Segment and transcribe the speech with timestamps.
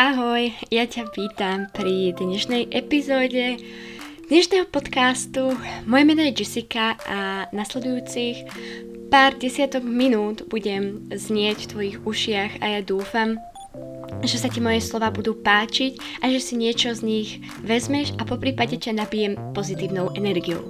[0.00, 3.60] Ahoj, ja ťa vítam pri dnešnej epizóde
[4.32, 5.52] dnešného podcastu.
[5.84, 8.48] Moje meno je Jessica a nasledujúcich
[9.12, 13.36] pár desiatok minút budem znieť v tvojich ušiach a ja dúfam,
[14.24, 17.28] že sa ti moje slova budú páčiť a že si niečo z nich
[17.60, 20.64] vezmeš a po prípade ťa nabijem pozitívnou energiou.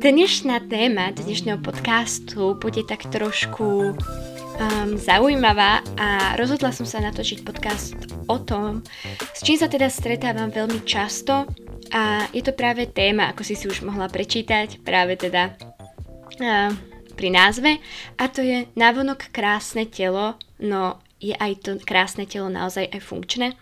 [0.00, 8.13] Dnešná téma dnešného podcastu bude tak trošku um, zaujímavá a rozhodla som sa natočiť podcast
[8.26, 8.84] o tom,
[9.32, 11.48] s čím sa teda stretávam veľmi často.
[11.94, 16.70] A je to práve téma, ako si si už mohla prečítať, práve teda uh,
[17.14, 17.78] pri názve.
[18.18, 23.54] A to je navonok krásne telo, no je aj to krásne telo naozaj aj funkčné.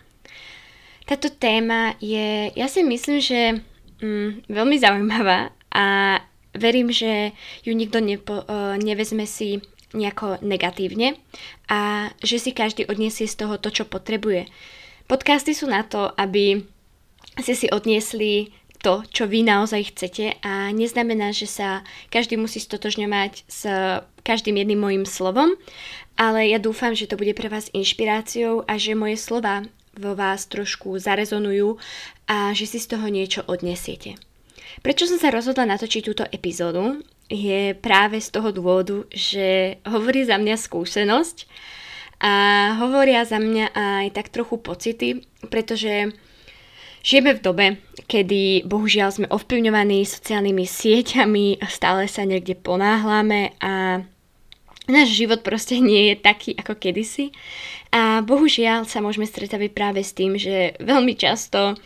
[1.03, 3.59] Táto téma je, ja si myslím, že
[3.99, 5.85] mm, veľmi zaujímavá a
[6.55, 7.35] verím, že
[7.67, 9.59] ju nikto nepo, uh, nevezme si
[9.93, 11.15] nejako negatívne
[11.69, 14.49] a že si každý odniesie z toho to, čo potrebuje.
[15.05, 16.65] Podcasty sú na to, aby
[17.37, 23.47] ste si odniesli to, čo vy naozaj chcete a neznamená, že sa každý musí stotožňovať
[23.47, 23.61] s
[24.27, 25.55] každým jedným mojim slovom,
[26.19, 29.63] ale ja dúfam, že to bude pre vás inšpiráciou a že moje slova
[29.95, 31.79] vo vás trošku zarezonujú
[32.27, 34.19] a že si z toho niečo odnesiete.
[34.81, 36.99] Prečo som sa rozhodla natočiť túto epizódu?
[37.31, 41.47] Je práve z toho dôvodu, že hovorí za mňa skúsenosť
[42.23, 42.33] a
[42.79, 45.09] hovoria za mňa aj tak trochu pocity,
[45.51, 46.11] pretože
[47.03, 47.65] žijeme v dobe,
[48.07, 54.03] kedy bohužiaľ sme ovplyvňovaní sociálnymi sieťami stále sa niekde ponáhľame a
[54.87, 57.31] náš život proste nie je taký ako kedysi.
[57.93, 61.77] A bohužiaľ sa môžeme stretávať práve s tým, že veľmi často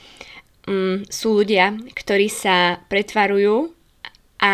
[0.65, 3.76] um, sú ľudia, ktorí sa pretvarujú
[4.41, 4.53] a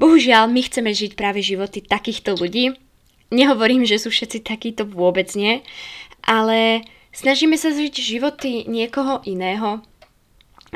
[0.00, 2.74] bohužiaľ my chceme žiť práve životy takýchto ľudí.
[3.28, 5.60] Nehovorím, že sú všetci takíto vôbec nie,
[6.24, 9.84] ale snažíme sa žiť životy niekoho iného,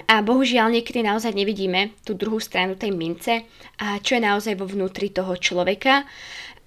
[0.08, 3.45] a bohužiaľ niekedy naozaj nevidíme tú druhú stranu tej mince
[3.77, 6.08] a čo je naozaj vo vnútri toho človeka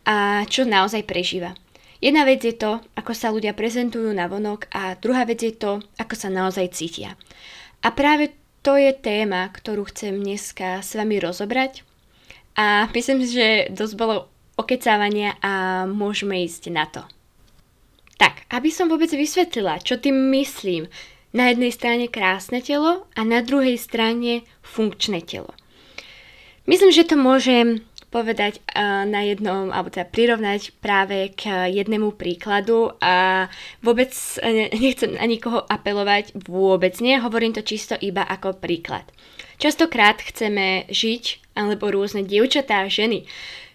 [0.05, 1.57] a čo naozaj prežíva.
[1.97, 5.81] Jedna vec je to, ako sa ľudia prezentujú na vonok a druhá vec je to,
[5.97, 7.17] ako sa naozaj cítia.
[7.81, 8.29] A práve
[8.65, 11.85] to je téma, ktorú chcem dneska s vami rozobrať
[12.57, 14.25] a myslím si, že dosť bolo
[14.57, 17.05] okecávania a môžeme ísť na to.
[18.17, 20.89] Tak, aby som vôbec vysvetlila, čo tým myslím.
[21.35, 25.51] Na jednej strane krásne telo a na druhej strane funkčné telo.
[26.63, 27.83] Myslím, že to môžem
[28.15, 28.63] povedať
[29.11, 33.51] na jednom, alebo teda prirovnať práve k jednému príkladu a
[33.83, 34.15] vôbec
[34.71, 39.03] nechcem na nikoho apelovať, vôbec nie, hovorím to čisto iba ako príklad.
[39.59, 43.27] Častokrát chceme žiť, alebo rôzne dievčatá ženy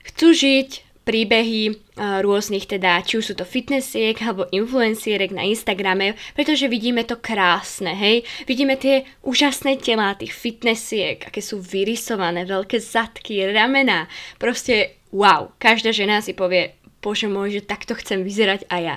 [0.09, 6.71] chcú žiť príbehy rôznych teda, či už sú to fitnessiek alebo influencierek na Instagrame, pretože
[6.71, 8.23] vidíme to krásne, hej.
[8.47, 14.07] Vidíme tie úžasné telá tých fitnessiek, aké sú vyrysované, veľké zadky, ramena.
[14.39, 18.97] Proste wow, každá žena si povie, bože môj, že takto chcem vyzerať aj ja.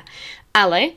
[0.53, 0.93] Ale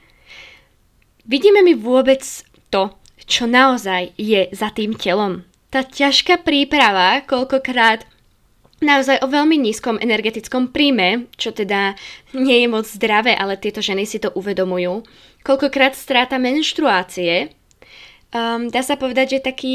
[1.24, 2.20] vidíme mi vôbec
[2.68, 2.92] to,
[3.24, 5.48] čo naozaj je za tým telom.
[5.72, 8.04] Tá ťažká príprava, koľkokrát
[8.80, 11.96] naozaj o veľmi nízkom energetickom príjme, čo teda
[12.36, 15.04] nie je moc zdravé, ale tieto ženy si to uvedomujú.
[15.40, 17.54] Koľkokrát stráta menštruácie,
[18.34, 19.74] um, dá sa povedať, že taký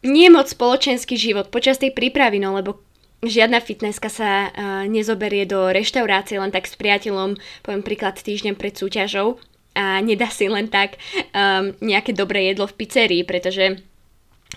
[0.00, 2.80] nie moc spoločenský život počas tej prípravy, no lebo
[3.20, 4.50] žiadna fitnesska sa uh,
[4.88, 9.36] nezoberie do reštaurácie len tak s priateľom, poviem príklad týždeň pred súťažou
[9.76, 10.98] a nedá si len tak
[11.30, 13.84] um, nejaké dobré jedlo v pizzerii, pretože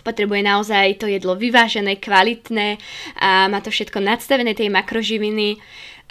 [0.04, 2.78] potrebuje naozaj to jedlo vyvážené, kvalitné
[3.18, 5.58] a má to všetko nadstavené tej makroživiny.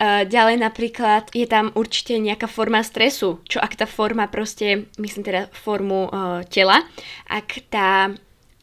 [0.03, 5.53] Ďalej napríklad je tam určite nejaká forma stresu, čo ak tá forma proste, myslím teda
[5.53, 6.09] formu
[6.49, 6.83] tela,
[7.29, 8.11] ak tá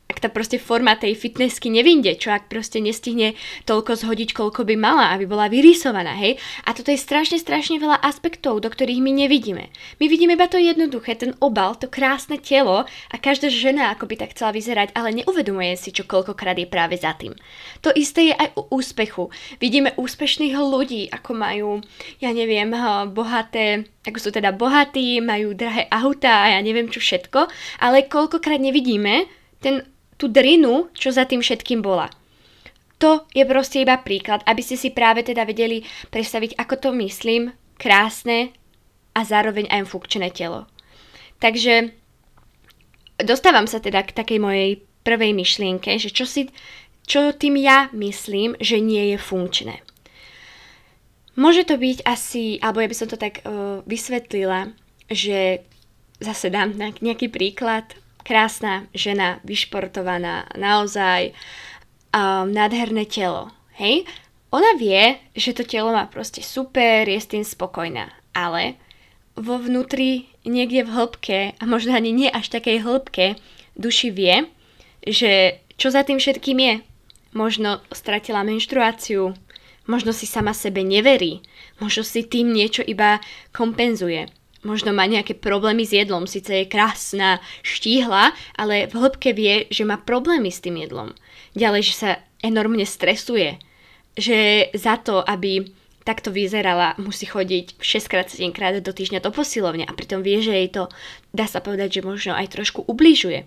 [0.09, 3.37] ak tá proste forma tej fitnessky nevinde, čo ak proste nestihne
[3.69, 6.41] toľko zhodiť, koľko by mala, aby bola vyrysovaná, hej.
[6.65, 9.69] A toto je strašne, strašne veľa aspektov, do ktorých my nevidíme.
[10.01, 14.25] My vidíme iba to jednoduché, ten obal, to krásne telo a každá žena ako by
[14.25, 17.37] tak chcela vyzerať, ale neuvedomuje si, čo koľkokrát je práve za tým.
[17.85, 19.29] To isté je aj u úspechu.
[19.61, 21.69] Vidíme úspešných ľudí, ako majú,
[22.17, 22.73] ja neviem,
[23.13, 27.45] bohaté ako sú teda bohatí, majú drahé autá a ja neviem čo všetko,
[27.77, 29.29] ale koľkokrát nevidíme
[29.61, 29.85] ten
[30.19, 32.11] tú drinu, čo za tým všetkým bola.
[32.99, 37.55] To je proste iba príklad, aby ste si práve teda vedeli predstaviť, ako to myslím,
[37.79, 38.51] krásne
[39.15, 40.67] a zároveň aj funkčné telo.
[41.39, 41.95] Takže
[43.23, 46.51] dostávam sa teda k takej mojej prvej myšlienke, že čo, si,
[47.07, 49.79] čo tým ja myslím, že nie je funkčné.
[51.39, 54.75] Môže to byť asi, alebo ja by som to tak uh, vysvetlila,
[55.07, 55.63] že
[56.19, 57.95] zase dám nejaký príklad,
[58.29, 61.33] krásna žena, vyšportovaná, naozaj
[62.13, 63.49] um, nádherné telo,
[63.81, 64.05] hej?
[64.53, 68.77] Ona vie, že to telo má proste super, je s tým spokojná, ale
[69.33, 73.33] vo vnútri, niekde v hĺbke, a možno ani nie až takej hĺbke,
[73.73, 74.45] duši vie,
[75.01, 76.73] že čo za tým všetkým je.
[77.33, 79.33] Možno stratila menštruáciu,
[79.89, 81.41] možno si sama sebe neverí,
[81.81, 83.21] možno si tým niečo iba
[83.53, 84.29] kompenzuje.
[84.59, 89.87] Možno má nejaké problémy s jedlom, síce je krásna, štíhla, ale v hĺbke vie, že
[89.87, 91.15] má problémy s tým jedlom.
[91.55, 92.11] Ďalej, že sa
[92.43, 93.55] enormne stresuje,
[94.19, 95.63] že za to, aby
[96.03, 100.43] takto vyzerala, musí chodiť 6 krát 7 krát do týždňa do posilovne a pritom vie,
[100.43, 100.89] že jej to,
[101.31, 103.45] dá sa povedať, že možno aj trošku ubližuje.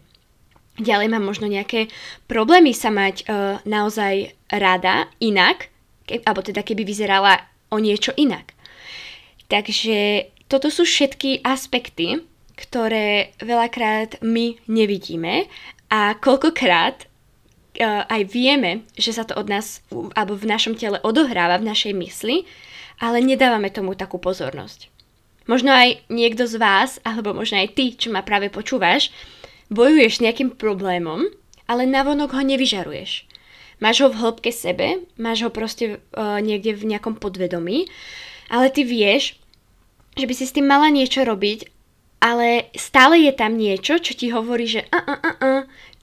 [0.80, 1.92] Ďalej má možno nejaké
[2.24, 5.68] problémy sa mať uh, naozaj rada inak,
[6.08, 8.56] ke, alebo teda keby vyzerala o niečo inak.
[9.52, 12.20] Takže toto sú všetky aspekty,
[12.60, 15.48] ktoré veľakrát my nevidíme
[15.88, 19.80] a koľkokrát uh, aj vieme, že sa to od nás
[20.12, 22.44] alebo v našom tele odohráva, v našej mysli,
[23.00, 24.92] ale nedávame tomu takú pozornosť.
[25.48, 29.10] Možno aj niekto z vás, alebo možno aj ty, čo ma práve počúvaš,
[29.72, 31.32] bojuješ s nejakým problémom,
[31.66, 33.26] ale navonok ho nevyžaruješ.
[33.82, 37.90] Máš ho v hĺbke sebe, máš ho proste uh, niekde v nejakom podvedomí,
[38.46, 39.41] ale ty vieš,
[40.16, 41.68] že by si s tým mala niečo robiť,
[42.22, 45.62] ale stále je tam niečo, čo ti hovorí, že uh, uh, uh, uh,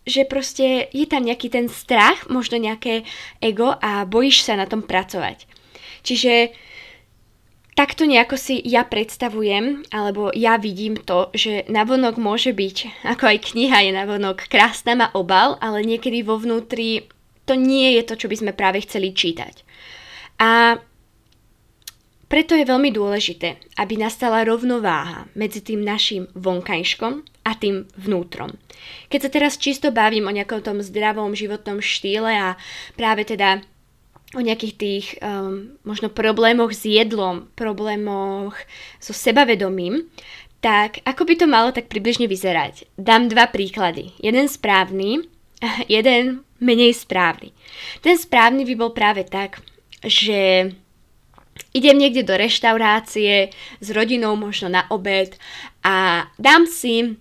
[0.09, 3.05] že proste je tam nejaký ten strach, možno nejaké
[3.39, 5.45] ego a bojíš sa na tom pracovať.
[6.01, 6.51] Čiže
[7.77, 13.37] takto nejako si ja predstavujem, alebo ja vidím to, že navonok môže byť, ako aj
[13.53, 17.07] kniha je navonok, krásna má obal, ale niekedy vo vnútri
[17.47, 19.63] to nie je to, čo by sme práve chceli čítať.
[20.39, 20.79] A
[22.29, 28.53] preto je veľmi dôležité, aby nastala rovnováha medzi tým našim vonkajškom a tým vnútrom.
[29.09, 32.49] Keď sa teraz čisto bavím o nejakom tom zdravom životnom štýle a
[32.93, 33.65] práve teda
[34.37, 38.53] o nejakých tých um, možno problémoch s jedlom, problémoch
[39.01, 40.05] so sebavedomím,
[40.61, 42.85] tak ako by to malo tak približne vyzerať?
[42.93, 44.13] Dám dva príklady.
[44.21, 45.25] Jeden správny
[45.91, 47.51] jeden menej správny.
[48.03, 49.63] Ten správny by bol práve tak,
[50.03, 50.71] že
[51.73, 55.37] idem niekde do reštaurácie s rodinou, možno na obed
[55.85, 57.17] a dám si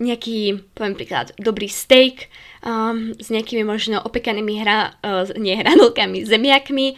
[0.00, 2.32] nejaký, poviem príklad, dobrý steak
[2.64, 6.96] um, s nejakými možno opekanými hra, uh, nie hranolkami, zemiakmi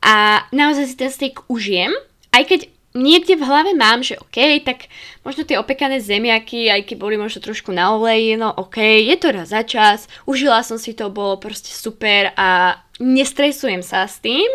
[0.00, 1.92] a naozaj si ten steak užijem,
[2.32, 2.60] aj keď
[2.94, 4.90] niekde v hlave mám, že OK, tak
[5.22, 9.30] možno tie opekané zemiaky, aj keď boli možno trošku na oleji, no OK, je to
[9.30, 14.46] raz za čas, užila som si to, bolo proste super a nestresujem sa s tým,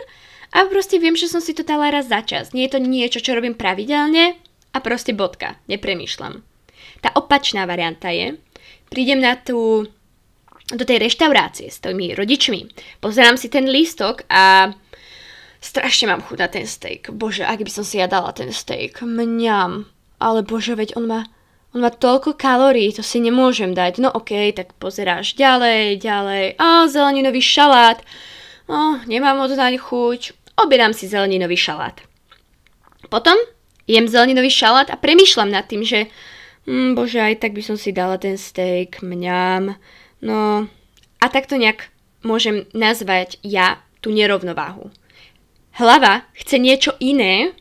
[0.56, 2.56] a proste viem, že som si to dala raz za čas.
[2.56, 4.40] Nie je to niečo, čo robím pravidelne
[4.72, 5.60] a proste bodka.
[5.68, 6.40] Nepremýšľam.
[7.04, 8.40] Tá opačná varianta je,
[8.88, 9.84] prídem na tú,
[10.72, 12.72] do tej reštaurácie s tými rodičmi,
[13.04, 14.72] pozerám si ten lístok a
[15.60, 17.12] strašne mám chuť na ten steak.
[17.12, 19.04] Bože, ak by som si ja dala ten steak.
[19.04, 19.92] Mňam.
[20.24, 21.28] Ale bože, veď on má,
[21.76, 24.00] on má toľko kalórií, to si nemôžem dať.
[24.00, 26.56] No okej, okay, tak pozeráš ďalej, ďalej.
[26.64, 28.00] A zeleninový šalát.
[28.72, 32.02] Oh, nemám naň chuť objedám si zeleninový šalát.
[33.10, 33.38] Potom
[33.86, 36.10] jem zeleninový šalát a premýšľam nad tým, že
[36.66, 39.78] hm, bože, aj tak by som si dala ten steak, mňam.
[40.26, 40.68] No
[41.22, 41.90] a takto nejak
[42.26, 44.90] môžem nazvať ja tú nerovnováhu.
[45.76, 47.52] Hlava chce niečo iné,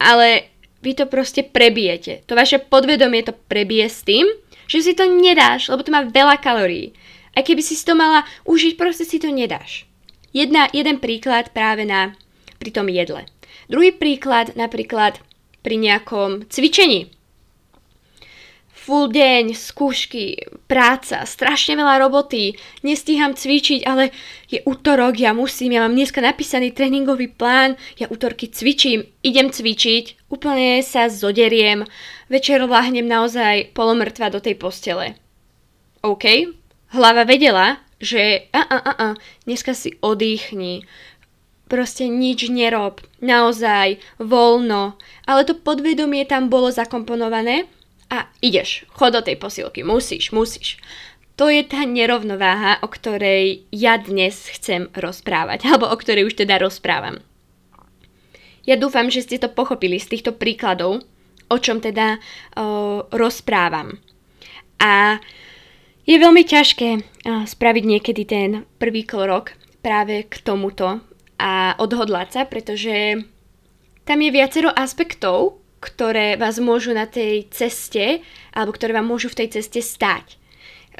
[0.00, 2.24] ale vy to proste prebijete.
[2.26, 4.24] To vaše podvedomie to prebije s tým,
[4.64, 6.96] že si to nedáš, lebo to má veľa kalórií.
[7.36, 9.89] A keby si to mala užiť, proste si to nedáš.
[10.30, 12.14] Jedna, jeden príklad práve na,
[12.62, 13.26] pri tom jedle.
[13.66, 15.18] Druhý príklad napríklad
[15.62, 17.10] pri nejakom cvičení.
[18.80, 24.08] Full deň, skúšky, práca, strašne veľa roboty, nestíham cvičiť, ale
[24.48, 30.32] je útorok, ja musím, ja mám dneska napísaný tréningový plán, ja útorky cvičím, idem cvičiť,
[30.32, 31.84] úplne sa zoderiem,
[32.32, 35.20] večer láhnem naozaj polomrtva do tej postele.
[36.00, 36.48] OK,
[36.96, 39.08] hlava vedela, že a, a, a, a,
[39.44, 40.88] dneska si oddychni,
[41.70, 47.70] proste nič nerob, naozaj, voľno, ale to podvedomie tam bolo zakomponované
[48.10, 50.82] a ideš, chod do tej posilky, musíš, musíš.
[51.38, 56.58] To je tá nerovnováha, o ktorej ja dnes chcem rozprávať, alebo o ktorej už teda
[56.58, 57.22] rozprávam.
[58.68, 61.00] Ja dúfam, že ste to pochopili z týchto príkladov,
[61.48, 62.20] o čom teda
[62.54, 63.96] o, rozprávam.
[64.80, 65.16] A
[66.04, 66.88] je veľmi ťažké
[67.46, 71.00] spraviť niekedy ten prvý krok práve k tomuto
[71.40, 73.24] a odhodlať sa, pretože
[74.04, 78.20] tam je viacero aspektov, ktoré vás môžu na tej ceste,
[78.52, 80.36] alebo ktoré vám môžu v tej ceste stať.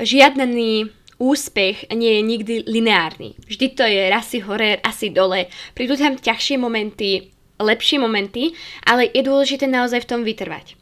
[0.00, 0.88] Žiadny
[1.20, 3.36] úspech nie je nikdy lineárny.
[3.44, 5.52] Vždy to je raz si hore, asi dole.
[5.76, 7.28] Prídu tam ťažšie momenty,
[7.60, 8.56] lepšie momenty,
[8.88, 10.79] ale je dôležité naozaj v tom vytrvať.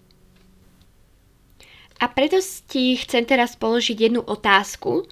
[1.99, 2.39] A preto
[2.71, 5.07] ti chcem teraz položiť jednu otázku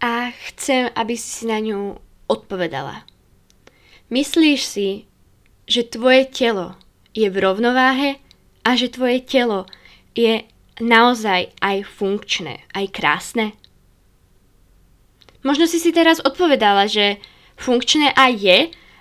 [0.00, 2.00] a chcem, aby si na ňu
[2.32, 3.04] odpovedala.
[4.08, 4.88] Myslíš si,
[5.68, 6.80] že tvoje telo
[7.12, 8.18] je v rovnováhe
[8.64, 9.68] a že tvoje telo
[10.16, 10.42] je
[10.80, 13.46] naozaj aj funkčné, aj krásne?
[15.44, 17.20] Možno si si teraz odpovedala, že
[17.60, 18.58] funkčné aj je,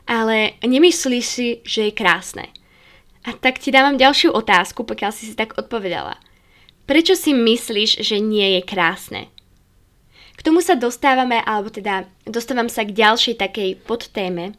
[0.07, 2.51] ale nemyslíš si, že je krásne.
[3.27, 6.19] A tak ti dávam ďalšiu otázku, pokiaľ si si tak odpovedala.
[6.89, 9.29] Prečo si myslíš, že nie je krásne?
[10.33, 14.57] K tomu sa dostávame, alebo teda dostávam sa k ďalšej takej podtéme,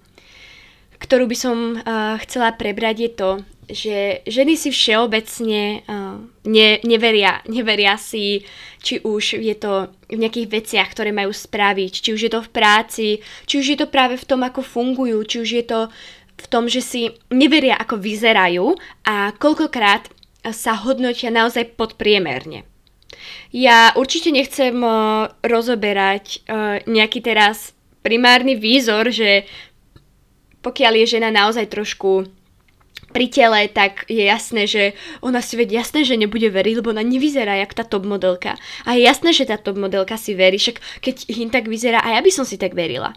[1.02, 3.30] ktorú by som uh, chcela prebrať je to,
[3.66, 3.96] že
[4.30, 8.46] ženy si všeobecne uh, ne, neveria, neveria si,
[8.78, 12.52] či už je to v nejakých veciach, ktoré majú spraviť, či už je to v
[12.54, 13.06] práci,
[13.42, 15.80] či už je to práve v tom, ako fungujú, či už je to
[16.38, 22.64] v tom, že si neveria, ako vyzerajú a koľkokrát sa hodnotia naozaj podpriemerne.
[23.52, 29.44] Ja určite nechcem uh, rozoberať uh, nejaký teraz primárny výzor, že
[30.64, 32.28] pokiaľ je žena naozaj trošku
[33.10, 37.02] pri tele, tak je jasné, že ona si vedie jasné, že nebude veriť, lebo ona
[37.02, 38.54] nevyzerá jak tá top modelka.
[38.86, 42.14] A je jasné, že tá top modelka si verí, však keď hin tak vyzerá, a
[42.14, 43.12] ja by som si tak verila.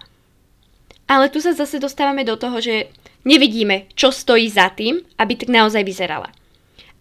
[1.05, 2.89] Ale tu sa zase dostávame do toho, že
[3.21, 6.33] nevidíme, čo stojí za tým, aby tak naozaj vyzerala.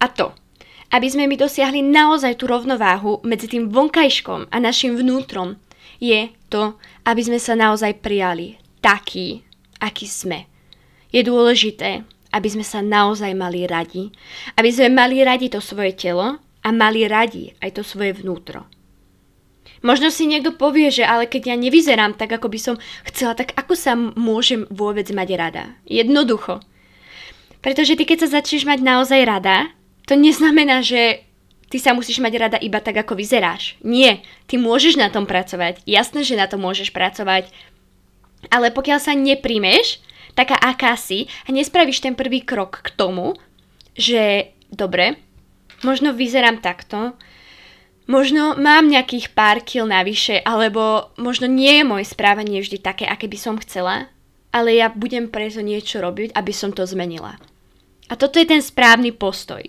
[0.02, 0.34] A to,
[0.90, 5.56] aby sme my dosiahli naozaj tú rovnováhu medzi tým vonkajškom a našim vnútrom,
[6.02, 6.74] je to,
[7.06, 9.46] aby sme sa naozaj prijali taký,
[9.78, 10.50] aký sme.
[11.14, 12.02] Je dôležité,
[12.34, 14.10] aby sme sa naozaj mali radi,
[14.58, 18.66] aby sme mali radi to svoje telo a mali radi aj to svoje vnútro.
[19.82, 22.74] Možno si niekto povie, že ale keď ja nevyzerám tak, ako by som
[23.06, 25.64] chcela, tak ako sa môžem vôbec mať rada?
[25.86, 26.62] Jednoducho.
[27.62, 29.70] Pretože ty, keď sa začneš mať naozaj rada,
[30.06, 31.22] to neznamená, že
[31.72, 33.80] ty sa musíš mať rada iba tak, ako vyzeráš.
[33.80, 35.80] Nie, ty môžeš na tom pracovať.
[35.88, 37.48] Jasné, že na tom môžeš pracovať.
[38.50, 40.02] Ale pokiaľ sa neprímeš,
[40.34, 43.38] taká aká si a nespravíš ten prvý krok k tomu,
[43.96, 45.20] že dobre,
[45.84, 47.14] možno vyzerám takto,
[48.10, 53.28] možno mám nejakých pár kil navyše, alebo možno nie je moje správanie vždy také, aké
[53.28, 54.10] by som chcela,
[54.52, 57.40] ale ja budem preto niečo robiť, aby som to zmenila.
[58.10, 59.64] A toto je ten správny postoj.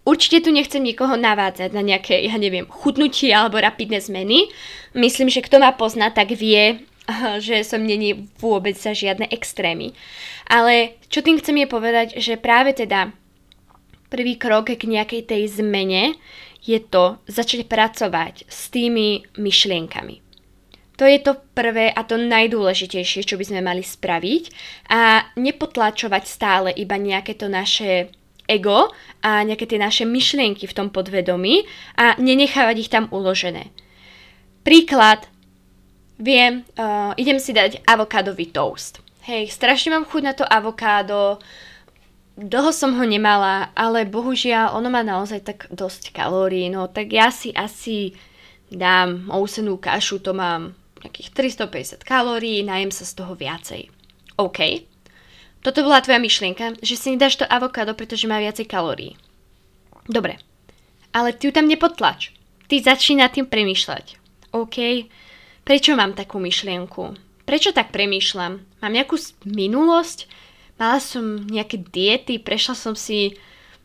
[0.00, 4.48] Určite tu nechcem nikoho navádzať na nejaké, ja neviem, chudnutie alebo rapidné zmeny.
[4.96, 6.82] Myslím, že kto ma pozná, tak vie,
[7.38, 9.92] že som není vôbec za žiadne extrémy.
[10.48, 13.12] Ale čo tým chcem je povedať, že práve teda
[14.10, 16.18] prvý krok k nejakej tej zmene
[16.64, 20.20] je to začať pracovať s tými myšlienkami.
[21.00, 24.44] To je to prvé a to najdôležitejšie, čo by sme mali spraviť
[24.92, 28.12] a nepotlačovať stále iba nejaké to naše
[28.50, 28.90] ego
[29.22, 31.62] a nejaké tie naše myšlienky v tom podvedomí
[31.94, 33.70] a nenechávať ich tam uložené.
[34.66, 35.30] Príklad,
[36.20, 39.00] Viem, uh, idem si dať avokádový toast.
[39.24, 41.40] Hej, strašne mám chuť na to avokádo,
[42.36, 47.32] dlho som ho nemala, ale bohužiaľ ono má naozaj tak dosť kalórií, no tak ja
[47.32, 48.12] si asi
[48.68, 53.88] dám ousenú kašu, to mám nejakých 350 kalórií, najem sa z toho viacej.
[54.36, 54.89] OK.
[55.60, 59.20] Toto bola tvoja myšlienka, že si nedáš to avokádo, pretože má viacej kalórií.
[60.08, 60.40] Dobre.
[61.12, 62.32] Ale ty ju tam nepotlač.
[62.70, 64.16] Ty začni nad tým premýšľať.
[64.56, 65.06] OK,
[65.70, 67.14] Prečo mám takú myšlienku?
[67.44, 68.58] Prečo tak premýšľam?
[68.82, 69.14] Mám nejakú
[69.46, 70.26] minulosť?
[70.82, 73.38] Mala som nejaké diety, prešla som si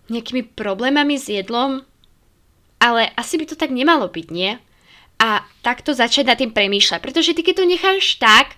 [0.09, 1.83] nejakými problémami s jedlom?
[2.79, 4.57] Ale asi by to tak nemalo byť, nie?
[5.21, 8.57] A takto začať nad tým premýšľať, pretože ty keď to necháš tak,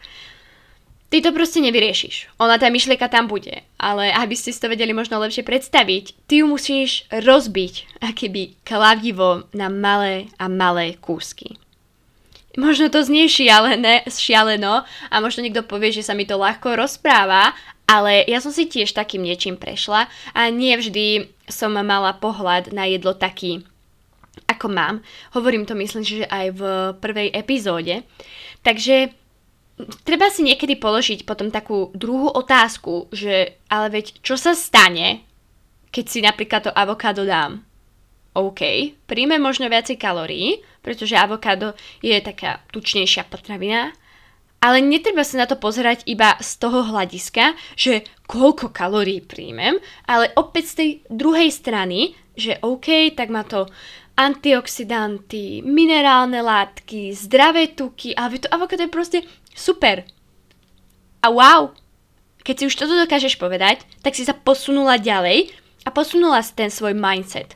[1.09, 2.35] ty to proste nevyriešiš.
[2.39, 6.43] Ona tá myšlienka tam bude, ale aby ste si to vedeli možno lepšie predstaviť, ty
[6.43, 11.55] ju musíš rozbiť, akéby kladivo na malé a malé kúsky.
[12.57, 17.53] Možno to znie šialené, šialeno a možno niekto povie, že sa mi to ľahko rozpráva,
[17.85, 22.89] ale ja som si tiež takým niečím prešla a nie vždy som mala pohľad na
[22.89, 23.63] jedlo taký,
[24.49, 24.95] ako mám.
[25.37, 26.61] Hovorím to myslím, že aj v
[26.99, 28.03] prvej epizóde.
[28.65, 29.13] Takže
[30.03, 35.21] treba si niekedy položiť potom takú druhú otázku, že ale veď čo sa stane,
[35.93, 37.61] keď si napríklad to avokádo dám?
[38.37, 41.73] OK, príjme možno viacej kalórií, pretože avokádo
[42.05, 43.97] je taká tučnejšia potravina,
[44.61, 50.33] ale netreba sa na to pozerať iba z toho hľadiska, že koľko kalórií príjmem, ale
[50.37, 53.65] opäť z tej druhej strany, že OK, tak má to
[54.17, 59.19] antioxidanty, minerálne látky, zdravé tuky, ale to avokádo je proste
[59.53, 60.01] super.
[61.21, 61.69] A wow,
[62.41, 65.53] keď si už toto dokážeš povedať, tak si sa posunula ďalej
[65.85, 67.53] a posunula si ten svoj mindset.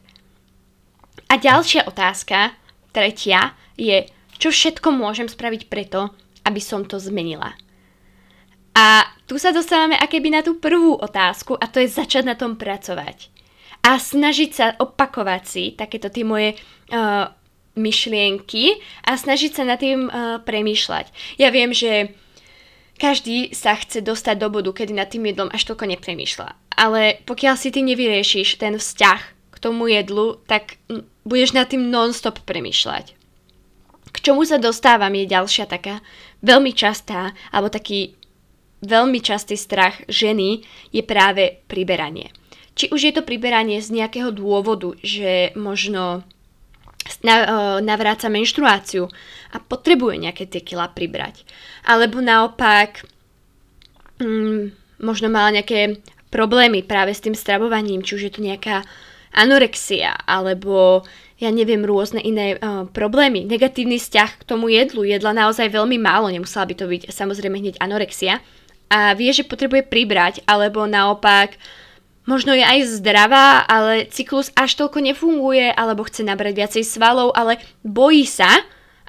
[1.31, 2.53] A ďalšia otázka,
[2.93, 4.05] tretia, je,
[4.37, 6.13] čo všetko môžem spraviť preto,
[6.45, 7.57] aby som to zmenila.
[8.77, 12.55] A tu sa dostávame akéby na tú prvú otázku a to je začať na tom
[12.55, 13.40] pracovať.
[13.81, 17.33] A snažiť sa opakovať si takéto tie moje uh,
[17.73, 21.37] myšlienky a snažiť sa nad tým uh, premýšľať.
[21.41, 22.13] Ja viem, že
[23.01, 26.77] každý sa chce dostať do bodu, kedy nad tým jedlom až toľko nepremýšľa.
[26.77, 30.77] Ale pokiaľ si ty nevyriešiš ten vzťah k tomu jedlu, tak
[31.25, 33.17] budeš nad tým non-stop premýšľať.
[34.11, 36.05] K čomu sa dostávam je ďalšia taká
[36.45, 38.13] veľmi častá, alebo taký
[38.85, 40.61] veľmi častý strach ženy
[40.93, 42.29] je práve priberanie.
[42.75, 46.23] Či už je to priberanie z nejakého dôvodu, že možno
[47.81, 49.09] navráca menštruáciu
[49.51, 51.43] a potrebuje nejaké tie kila pribrať.
[51.83, 53.03] Alebo naopak
[54.21, 55.99] mm, možno mala nejaké
[56.31, 58.85] problémy práve s tým stravovaním, či už je to nejaká
[59.35, 61.03] anorexia, alebo
[61.41, 63.49] ja neviem, rôzne iné uh, problémy.
[63.49, 65.01] Negatívny vzťah k tomu jedlu.
[65.01, 68.37] Jedla naozaj veľmi málo, nemusela by to byť samozrejme hneď anorexia.
[68.93, 71.57] A vie, že potrebuje pribrať, alebo naopak
[72.25, 77.61] možno je aj zdravá, ale cyklus až toľko nefunguje, alebo chce nabrať viacej svalov, ale
[77.81, 78.49] bojí sa,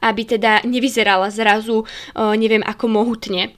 [0.03, 3.55] aby teda nevyzerala zrazu, uh, neviem, ako mohutne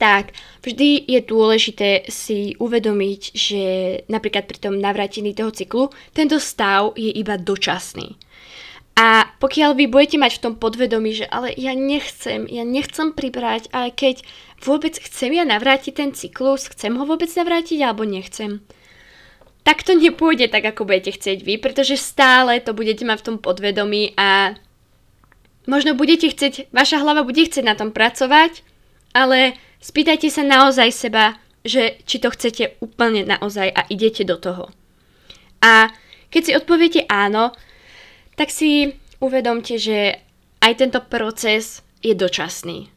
[0.00, 0.32] tak
[0.64, 3.62] vždy je dôležité si uvedomiť, že
[4.08, 8.16] napríklad pri tom navrátení toho cyklu tento stav je iba dočasný.
[9.00, 13.72] A pokiaľ vy budete mať v tom podvedomí, že ale ja nechcem, ja nechcem pribrať,
[13.72, 14.20] ale keď
[14.60, 18.60] vôbec chcem ja navrátiť ten cyklus, chcem ho vôbec navrátiť alebo nechcem,
[19.64, 23.36] tak to nepôjde tak, ako budete chcieť vy, pretože stále to budete mať v tom
[23.40, 24.60] podvedomí a
[25.64, 28.60] možno budete chcieť, vaša hlava bude chcieť na tom pracovať,
[29.16, 34.68] ale Spýtajte sa naozaj seba, že či to chcete úplne naozaj a idete do toho.
[35.64, 35.88] A
[36.28, 37.56] keď si odpoviete áno,
[38.40, 40.16] tak si uvedomte, že
[40.64, 42.88] aj tento proces je dočasný.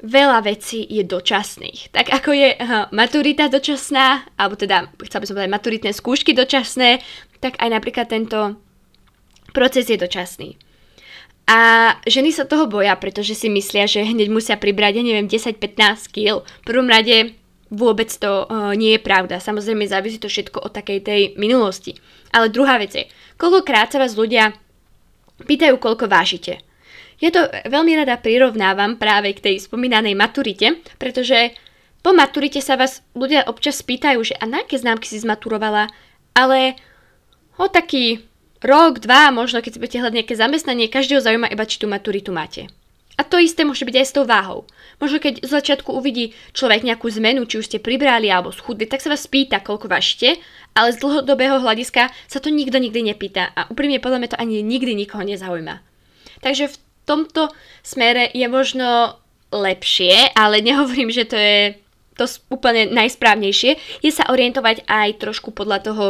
[0.00, 1.92] Veľa vecí je dočasných.
[1.92, 7.04] Tak ako je uh, maturita dočasná, alebo teda, chcel by som povedať, maturitné skúšky dočasné,
[7.44, 8.56] tak aj napríklad tento
[9.52, 10.56] proces je dočasný.
[11.44, 16.08] A ženy sa toho boja, pretože si myslia, že hneď musia pribrať, ja neviem, 10-15
[16.08, 16.40] kg.
[16.40, 17.36] V prvom rade
[17.68, 19.44] vôbec to uh, nie je pravda.
[19.44, 22.00] Samozrejme závisí to všetko od takej tej minulosti.
[22.32, 23.04] Ale druhá vec je,
[23.36, 24.54] koľkokrát sa vás ľudia
[25.42, 26.62] pýtajú, koľko vážite.
[27.22, 31.54] Ja to veľmi rada prirovnávam práve k tej spomínanej maturite, pretože
[32.04, 35.88] po maturite sa vás ľudia občas pýtajú, že a na aké známky si zmaturovala,
[36.36, 36.76] ale
[37.56, 38.26] o taký
[38.60, 42.34] rok, dva, možno keď si budete hľadať nejaké zamestnanie, každého zaujíma iba, či tú maturitu
[42.34, 42.68] máte.
[43.14, 44.66] A to isté môže byť aj s tou váhou.
[44.98, 49.02] Možno keď z začiatku uvidí človek nejakú zmenu, či už ste pribrali alebo schudli, tak
[49.02, 50.42] sa vás pýta, koľko vážite,
[50.74, 54.66] ale z dlhodobého hľadiska sa to nikto nikdy nepýta a úprimne podľa mňa to ani
[54.66, 55.78] nikdy nikoho nezaujíma.
[56.42, 57.54] Takže v tomto
[57.86, 59.18] smere je možno
[59.54, 61.78] lepšie, ale nehovorím, že to je
[62.14, 66.04] to úplne najsprávnejšie, je sa orientovať aj trošku podľa toho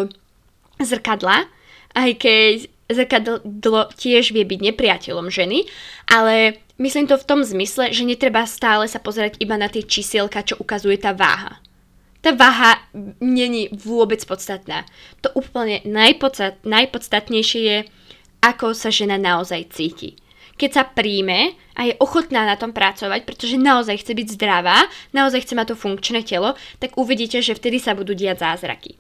[0.81, 1.49] zrkadla,
[1.97, 2.55] aj keď
[2.91, 5.65] zrkadlo tiež vie byť nepriateľom ženy,
[6.11, 10.45] ale myslím to v tom zmysle, že netreba stále sa pozerať iba na tie čísielka,
[10.45, 11.61] čo ukazuje tá váha.
[12.25, 12.81] Tá váha
[13.21, 14.89] není vôbec podstatná.
[15.21, 17.79] To úplne najpodstat, najpodstatnejšie je,
[18.41, 20.17] ako sa žena naozaj cíti.
[20.57, 25.43] Keď sa príjme a je ochotná na tom pracovať, pretože naozaj chce byť zdravá, naozaj
[25.45, 28.97] chce mať to funkčné telo, tak uvidíte, že vtedy sa budú diať zázraky.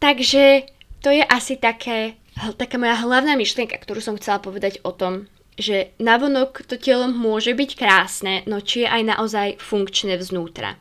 [0.00, 0.66] Takže
[1.04, 2.16] to je asi také,
[2.58, 7.54] taká moja hlavná myšlienka, ktorú som chcela povedať o tom, že navonok to telo môže
[7.54, 10.74] byť krásne, no či je aj naozaj funkčné vznútra.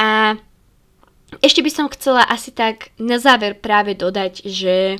[0.00, 0.40] A
[1.44, 4.98] ešte by som chcela asi tak na záver práve dodať, že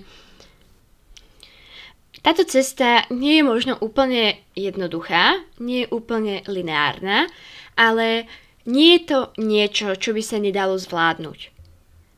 [2.25, 7.29] táto cesta nie je možno úplne jednoduchá, nie je úplne lineárna,
[7.77, 8.25] ale
[8.65, 11.53] nie je to niečo, čo by sa nedalo zvládnuť.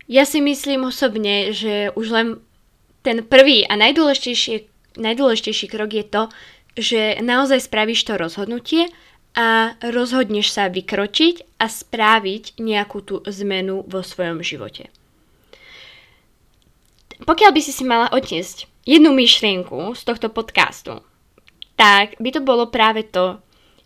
[0.06, 2.28] Ja si myslím osobne, že už len
[3.06, 4.66] ten prvý a najdôležitejší,
[4.98, 6.22] najdôležitejší krok je to,
[6.74, 8.90] že naozaj spravíš to rozhodnutie
[9.38, 14.90] a rozhodneš sa vykročiť a spraviť nejakú tú zmenu vo svojom živote.
[17.22, 21.00] Pokiaľ by si si mala odniesť jednu myšlienku z tohto podcastu,
[21.78, 23.38] tak by to bolo práve to,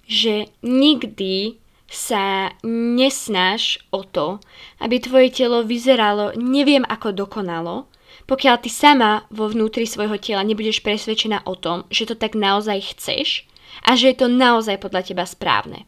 [0.09, 4.38] že nikdy sa nesnaž o to,
[4.78, 7.89] aby tvoje telo vyzeralo neviem ako dokonalo,
[8.26, 12.96] pokiaľ ty sama vo vnútri svojho tela nebudeš presvedčená o tom, že to tak naozaj
[12.96, 13.48] chceš
[13.87, 15.87] a že je to naozaj podľa teba správne.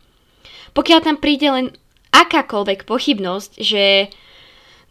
[0.73, 1.66] Pokiaľ tam príde len
[2.12, 4.09] akákoľvek pochybnosť, že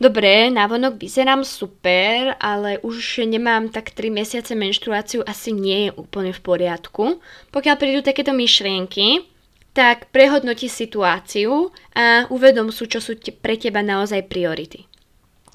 [0.01, 6.33] dobre, návonok vyzerám super, ale už nemám tak 3 mesiace menštruáciu, asi nie je úplne
[6.33, 7.21] v poriadku.
[7.53, 9.25] Pokiaľ prídu takéto myšlienky,
[9.71, 14.83] tak prehodnoti situáciu a uvedom sú, čo sú pre teba naozaj priority.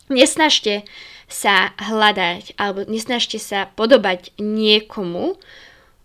[0.08, 0.86] Nesnažte
[1.26, 5.34] sa hľadať alebo nesnažte sa podobať niekomu,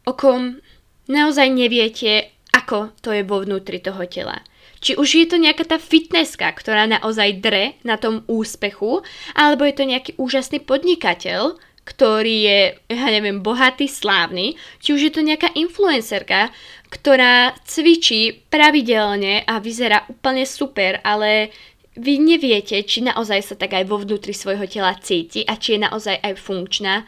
[0.06, 0.60] o kom
[1.06, 4.42] naozaj neviete, ako to je vo vnútri toho tela.
[4.82, 9.06] Či už je to nejaká tá fitnesska, ktorá naozaj dre na tom úspechu,
[9.38, 15.14] alebo je to nejaký úžasný podnikateľ, ktorý je, ja neviem, bohatý, slávny, či už je
[15.14, 16.50] to nejaká influencerka,
[16.90, 21.54] ktorá cvičí pravidelne a vyzerá úplne super, ale
[21.96, 25.84] vy neviete, či naozaj sa tak aj vo vnútri svojho tela cíti a či je
[25.84, 27.04] naozaj aj funkčná,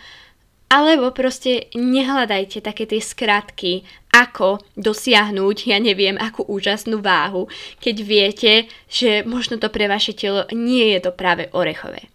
[0.73, 7.45] alebo proste nehľadajte také tie skratky, ako dosiahnuť, ja neviem, akú úžasnú váhu,
[7.77, 8.53] keď viete,
[8.89, 12.09] že možno to pre vaše telo nie je to práve orechové.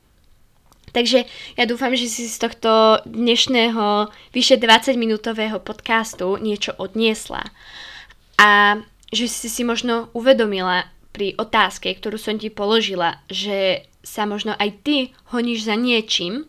[0.91, 7.45] Takže ja dúfam, že si z tohto dnešného vyše 20 minútového podcastu niečo odniesla
[8.41, 8.81] a
[9.15, 14.71] že si si možno uvedomila pri otázke, ktorú som ti položila, že sa možno aj
[14.87, 14.97] ty
[15.35, 16.47] honíš za niečím,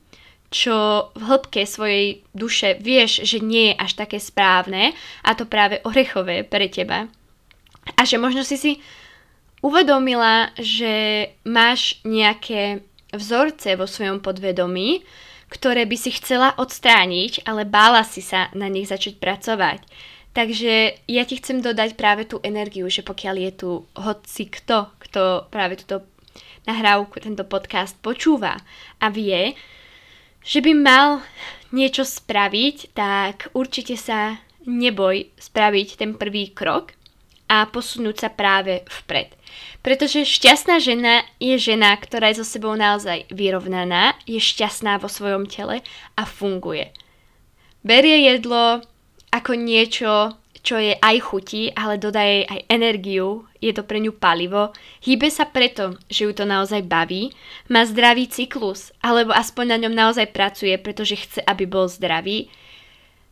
[0.53, 4.93] čo v hĺbke svojej duše vieš, že nie je až také správne
[5.25, 7.09] a to práve orechové pre teba.
[7.97, 8.71] A že možno si si
[9.65, 15.01] uvedomila, že máš nejaké vzorce vo svojom podvedomí,
[15.49, 19.81] ktoré by si chcela odstrániť, ale bála si sa na nich začať pracovať.
[20.29, 25.49] Takže ja ti chcem dodať práve tú energiu, že pokiaľ je tu hoci kto, kto
[25.49, 26.05] práve túto
[26.69, 28.61] nahrávku, tento podcast počúva
[29.01, 29.57] a vie,
[30.45, 31.25] že by mal
[31.73, 34.37] niečo spraviť, tak určite sa
[34.69, 36.93] neboj spraviť ten prvý krok
[37.49, 39.33] a posunúť sa práve vpred.
[39.81, 45.49] Pretože šťastná žena je žena, ktorá je so sebou naozaj vyrovnaná, je šťastná vo svojom
[45.49, 45.81] tele
[46.13, 46.93] a funguje.
[47.81, 48.85] Berie jedlo
[49.29, 54.11] ako niečo, čo je aj chutí, ale dodá jej aj energiu, je to pre ňu
[54.15, 57.31] palivo, hýbe sa preto, že ju to naozaj baví,
[57.71, 62.51] má zdravý cyklus, alebo aspoň na ňom naozaj pracuje, pretože chce, aby bol zdravý,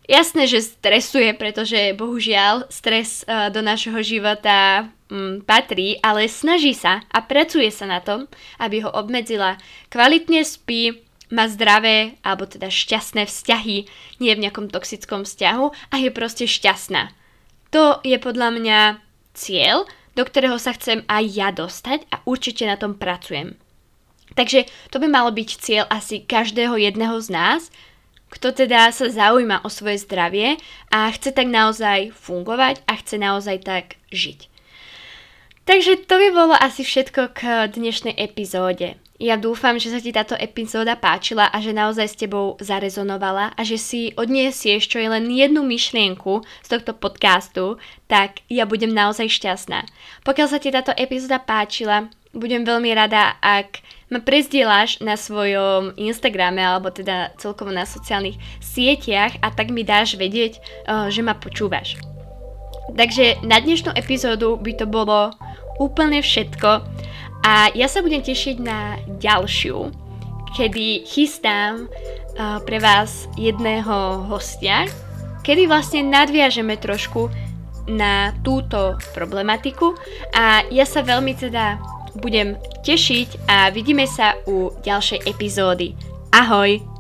[0.07, 7.03] Jasné, že stresuje, pretože bohužiaľ stres uh, do našeho života um, patrí, ale snaží sa
[7.11, 8.23] a pracuje sa na tom,
[8.55, 9.59] aby ho obmedzila.
[9.91, 13.77] Kvalitne spí, má zdravé alebo teda šťastné vzťahy,
[14.19, 17.11] nie je v nejakom toxickom vzťahu a je proste šťastná.
[17.75, 18.79] To je podľa mňa
[19.35, 19.83] cieľ,
[20.15, 23.59] do ktorého sa chcem aj ja dostať a určite na tom pracujem.
[24.33, 27.61] Takže to by malo byť cieľ asi každého jedného z nás,
[28.27, 30.59] kto teda sa zaujíma o svoje zdravie
[30.91, 34.51] a chce tak naozaj fungovať a chce naozaj tak žiť.
[35.67, 38.95] Takže to by bolo asi všetko k dnešnej epizóde.
[39.17, 43.61] Ja dúfam, že sa ti táto epizóda páčila a že naozaj s tebou zarezonovala a
[43.65, 49.25] že si odniesieš čo je len jednu myšlienku z tohto podcastu, tak ja budem naozaj
[49.25, 49.89] šťastná.
[50.21, 53.81] Pokiaľ sa ti táto epizóda páčila, budem veľmi rada, ak
[54.13, 60.13] ma prezdieláš na svojom Instagrame alebo teda celkovo na sociálnych sieťach a tak mi dáš
[60.13, 61.97] vedieť, eh, že ma počúvaš.
[62.93, 65.33] Takže na dnešnú epizódu by to bolo
[65.81, 66.85] úplne všetko
[67.43, 69.91] a ja sa budem tešiť na ďalšiu,
[70.57, 74.89] kedy chystám uh, pre vás jedného hostia,
[75.45, 77.29] kedy vlastne nadviažeme trošku
[77.87, 79.95] na túto problematiku
[80.35, 81.79] a ja sa veľmi teda
[82.19, 85.95] budem tešiť a vidíme sa u ďalšej epizódy.
[86.35, 86.96] Ahoj!